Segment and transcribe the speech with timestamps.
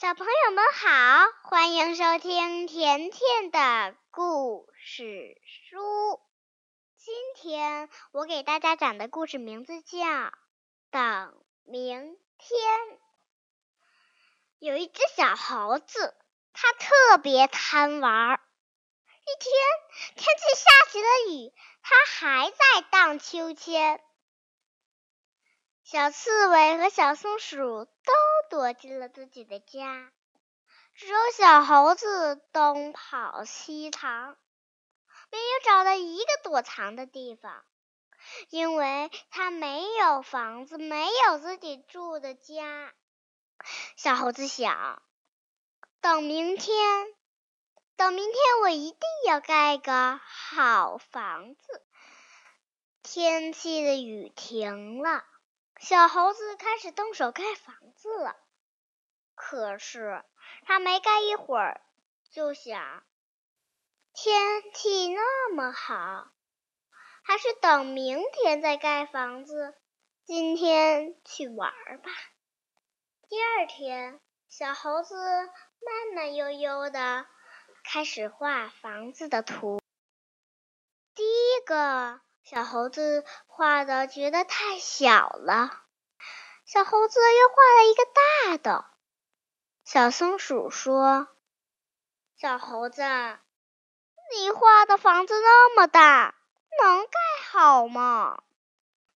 [0.00, 6.20] 小朋友们好，欢迎收听甜甜的故事书。
[6.96, 9.98] 今天我给大家讲的故事名字叫
[10.92, 11.34] 《等
[11.64, 12.60] 明天》。
[14.60, 16.14] 有一只小猴子，
[16.52, 18.34] 它特别贪玩。
[18.36, 21.52] 一天，天气下起了雨，
[21.82, 24.00] 它还在荡秋千。
[25.90, 28.12] 小刺猬和小松鼠都
[28.50, 30.12] 躲进了自己的家，
[30.92, 34.36] 只有小猴子东跑西藏，
[35.30, 37.64] 没有找到一个躲藏的地方，
[38.50, 42.92] 因为它没有房子，没有自己住的家。
[43.96, 45.00] 小猴子想，
[46.02, 47.06] 等明天，
[47.96, 51.82] 等明天，我一定要盖个好房子。
[53.02, 55.24] 天气的雨停了。
[55.78, 58.36] 小猴子开始动手盖房子了，
[59.34, 60.24] 可是
[60.66, 61.80] 他没盖一会儿，
[62.30, 63.04] 就想
[64.12, 66.30] 天气那么好，
[67.22, 69.74] 还是等明天再盖房子。
[70.24, 72.10] 今天去玩吧。
[73.28, 77.24] 第二天，小猴子慢慢悠悠的
[77.84, 79.80] 开始画房子的图。
[81.14, 82.20] 第一个。
[82.50, 85.82] 小猴子画的觉得太小了，
[86.64, 88.86] 小猴子又画了一个大的。
[89.84, 91.28] 小松鼠说
[92.40, 96.36] ：“小猴子，你画的房子那么大，
[96.80, 97.10] 能盖
[97.50, 98.42] 好吗？”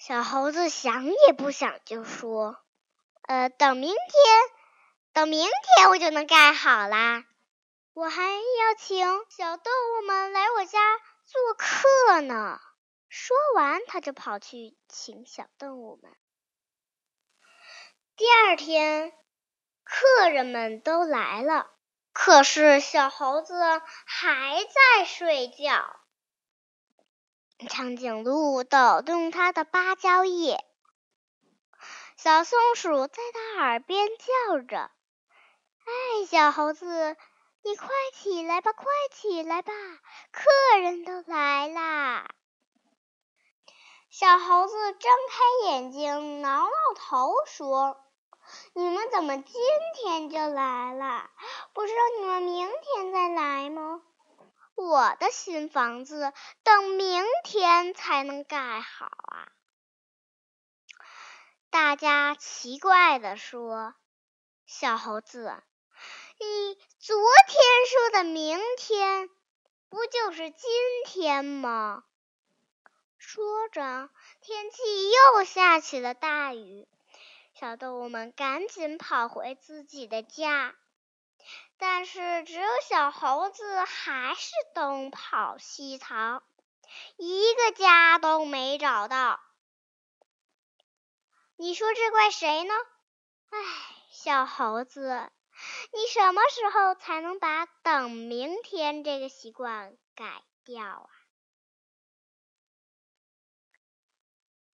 [0.00, 2.56] 小猴子想也不想就说
[3.28, 3.98] ：“呃，等明天，
[5.12, 7.26] 等明天我就能盖好啦。
[7.92, 10.78] 我还要请小动物们来我家
[11.26, 12.58] 做客呢。”
[13.20, 16.16] 说完，他就跑去请小动物们。
[18.14, 19.12] 第二天，
[19.82, 21.68] 客人们都来了，
[22.12, 23.60] 可是小猴子
[24.06, 25.98] 还在睡觉。
[27.68, 30.64] 长颈鹿抖动它的芭蕉叶，
[32.16, 34.06] 小松鼠在它耳边
[34.46, 34.92] 叫着
[35.84, 37.16] ：“哎，小猴子，
[37.62, 39.72] 你快起来吧，快起来吧，
[40.30, 42.30] 客人都来啦！”
[44.10, 48.00] 小猴子睁开眼睛，挠挠头，说
[48.72, 49.60] ：“你们怎么今
[49.96, 51.28] 天就来了？
[51.74, 54.00] 不是让你们明天再来吗？
[54.74, 56.32] 我的新房子
[56.62, 59.52] 等明天才能盖好啊！”
[61.68, 63.94] 大家奇怪的说
[64.66, 65.62] ：“小猴子，
[66.40, 67.14] 你昨
[67.46, 69.28] 天说的明天，
[69.90, 70.70] 不就是今
[71.04, 72.04] 天吗？”
[73.30, 74.08] 说着，
[74.40, 76.88] 天气又下起了大雨。
[77.52, 80.74] 小动物们赶紧跑回自己的家，
[81.76, 86.42] 但是只有小猴子还是东跑西藏，
[87.18, 89.38] 一个家都没找到。
[91.56, 92.72] 你说这怪谁呢？
[93.50, 93.58] 唉，
[94.10, 95.30] 小猴子，
[95.92, 101.10] 你什么时候才能把等明天这个习惯改掉啊？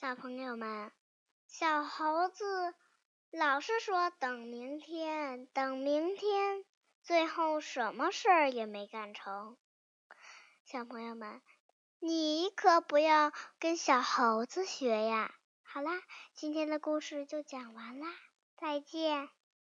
[0.00, 0.92] 小朋友们，
[1.48, 2.72] 小猴子
[3.32, 6.64] 老是说等明天，等明天，
[7.02, 9.56] 最后什么事儿也没干成。
[10.64, 11.42] 小朋友们，
[11.98, 15.34] 你可不要跟小猴子学呀！
[15.64, 16.00] 好啦，
[16.32, 18.06] 今天的故事就讲完啦，
[18.56, 19.28] 再见。